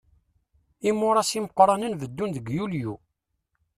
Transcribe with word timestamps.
Imuras 0.89 1.31
imeqqranen 1.39 1.93
beddun 2.01 2.29
deg 2.35 2.45
yulyu. 2.57 2.93